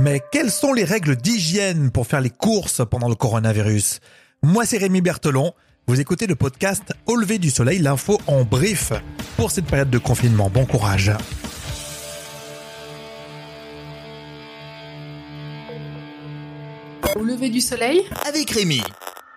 [0.00, 4.00] Mais quelles sont les règles d'hygiène pour faire les courses pendant le coronavirus?
[4.42, 5.52] Moi, c'est Rémi Berthelon.
[5.86, 8.94] Vous écoutez le podcast Au lever du soleil, l'info en brief
[9.36, 10.48] pour cette période de confinement.
[10.48, 11.12] Bon courage.
[17.14, 18.02] Au lever du soleil?
[18.26, 18.82] Avec Rémi.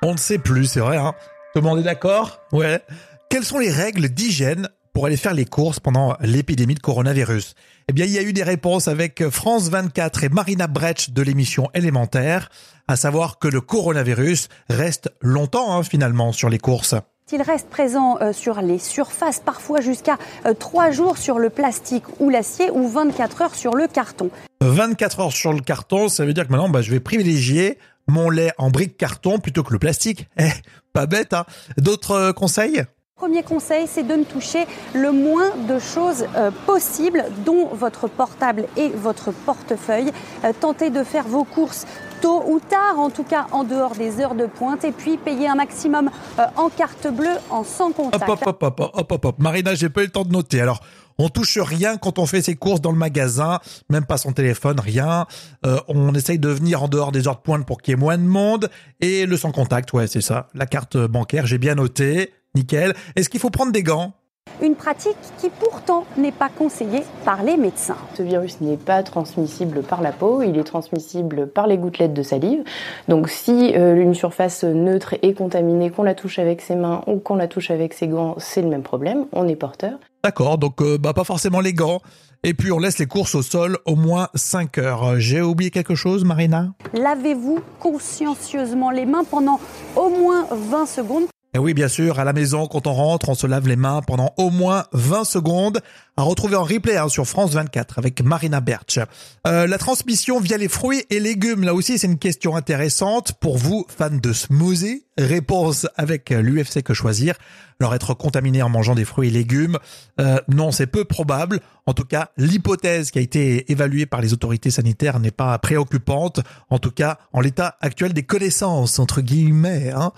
[0.00, 0.96] On ne sait plus, c'est vrai.
[0.96, 1.14] Hein
[1.54, 2.40] Tout le monde est d'accord?
[2.52, 2.80] Ouais.
[3.28, 7.54] Quelles sont les règles d'hygiène pour aller faire les courses pendant l'épidémie de coronavirus
[7.88, 11.22] Eh bien, il y a eu des réponses avec France 24 et Marina Brecht de
[11.22, 12.50] l'émission Élémentaire,
[12.88, 16.94] à savoir que le coronavirus reste longtemps hein, finalement sur les courses.
[17.34, 20.18] Il reste présent euh, sur les surfaces, parfois jusqu'à
[20.58, 24.28] 3 euh, jours sur le plastique ou l'acier ou 24 heures sur le carton.
[24.60, 28.28] 24 heures sur le carton, ça veut dire que maintenant bah, je vais privilégier mon
[28.28, 30.28] lait en brique carton plutôt que le plastique.
[30.38, 30.50] Eh,
[30.92, 31.46] pas bête, hein
[31.78, 32.84] D'autres euh, conseils?
[33.22, 38.64] Premier conseil, c'est de ne toucher le moins de choses euh, possible, dont votre portable
[38.76, 40.10] et votre portefeuille.
[40.42, 41.86] Euh, tentez de faire vos courses
[42.20, 45.46] tôt ou tard, en tout cas en dehors des heures de pointe, et puis payez
[45.46, 48.28] un maximum euh, en carte bleue, en sans contact.
[48.28, 49.38] Hop, hop, hop, hop, hop, hop, hop.
[49.38, 50.60] Marina, j'ai pas eu le temps de noter.
[50.60, 50.80] Alors,
[51.16, 54.80] on touche rien quand on fait ses courses dans le magasin, même pas son téléphone,
[54.80, 55.26] rien.
[55.64, 58.00] Euh, on essaye de venir en dehors des heures de pointe pour qu'il y ait
[58.00, 58.68] moins de monde.
[59.00, 60.48] Et le sans contact, ouais, c'est ça.
[60.54, 62.32] La carte bancaire, j'ai bien noté.
[62.54, 62.94] Nickel.
[63.16, 64.12] Est-ce qu'il faut prendre des gants?
[64.60, 67.96] Une pratique qui pourtant n'est pas conseillée par les médecins.
[68.14, 72.22] Ce virus n'est pas transmissible par la peau, il est transmissible par les gouttelettes de
[72.22, 72.62] salive.
[73.08, 77.18] Donc si euh, une surface neutre est contaminée, qu'on la touche avec ses mains ou
[77.18, 79.98] qu'on la touche avec ses gants, c'est le même problème, on est porteur.
[80.22, 82.00] D'accord, donc euh, bah, pas forcément les gants.
[82.44, 85.18] Et puis on laisse les courses au sol au moins 5 heures.
[85.18, 86.72] J'ai oublié quelque chose, Marina?
[86.92, 89.60] Lavez-vous consciencieusement les mains pendant
[89.96, 91.24] au moins 20 secondes.
[91.54, 94.00] Et oui, bien sûr, à la maison, quand on rentre, on se lave les mains
[94.00, 95.82] pendant au moins 20 secondes.
[96.18, 98.98] À retrouver en replay hein, sur France 24 avec Marina Berch.
[99.46, 103.56] Euh, la transmission via les fruits et légumes, là aussi, c'est une question intéressante pour
[103.56, 105.04] vous, fans de smoothie.
[105.18, 107.34] Réponse avec l'UFC que choisir.
[107.80, 109.76] Alors être contaminé en mangeant des fruits et légumes,
[110.20, 111.58] euh, non, c'est peu probable.
[111.84, 116.40] En tout cas, l'hypothèse qui a été évaluée par les autorités sanitaires n'est pas préoccupante.
[116.70, 119.90] En tout cas, en l'état actuel des connaissances entre guillemets.
[119.90, 120.12] Hein.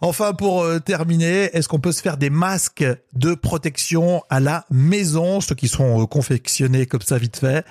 [0.00, 2.84] Enfin, pour euh, terminer, est-ce qu'on peut se faire des masques
[3.14, 7.64] de protection à la maison, ceux qui sont euh, confectionnés comme ça vite fait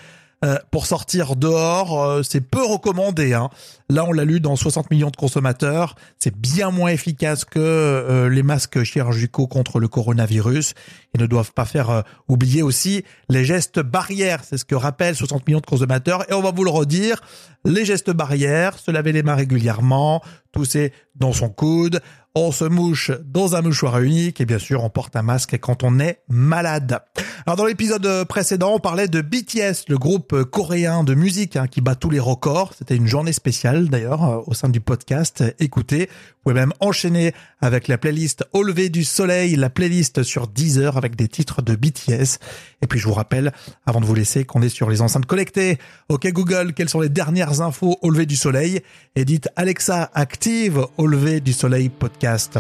[0.46, 3.34] euh, pour sortir dehors, euh, c'est peu recommandé.
[3.34, 3.50] Hein.
[3.90, 5.96] Là, on l'a lu dans 60 millions de consommateurs.
[6.20, 10.76] C'est bien moins efficace que les masques chirurgicaux contre le coronavirus.
[11.16, 14.44] Ils ne doivent pas faire oublier aussi les gestes barrières.
[14.44, 16.24] C'est ce que rappellent 60 millions de consommateurs.
[16.30, 17.22] Et on va vous le redire,
[17.66, 22.00] les gestes barrières, se laver les mains régulièrement, tousser dans son coude,
[22.36, 25.84] on se mouche dans un mouchoir unique et bien sûr on porte un masque quand
[25.84, 27.00] on est malade.
[27.46, 31.82] Alors dans l'épisode précédent, on parlait de BTS, le groupe coréen de musique hein, qui
[31.82, 32.74] bat tous les records.
[32.78, 35.44] C'était une journée spéciale d'ailleurs euh, au sein du podcast.
[35.60, 40.48] Écoutez, vous pouvez même enchaîner avec la playlist Au lever du soleil, la playlist sur
[40.48, 42.40] Deezer avec des titres de BTS.
[42.82, 43.52] Et puis je vous rappelle,
[43.86, 45.78] avant de vous laisser, qu'on est sur les enceintes collectées.
[46.10, 48.82] Ok Google, quelles sont les dernières infos au lever du soleil?
[49.16, 52.60] Et dites Alexa active au lever du soleil podcast.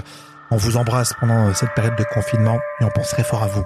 [0.51, 3.65] On vous embrasse pendant cette période de confinement et on penserait fort à vous.